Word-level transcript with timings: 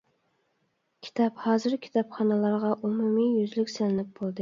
كىتاب 1.09 1.37
ھازىر 1.45 1.77
كىتابخانىلارغا 1.85 2.75
ئومۇمىي 2.81 3.33
يۈزلۈك 3.39 3.75
سېلىنىپ 3.79 4.15
بولدى. 4.21 4.37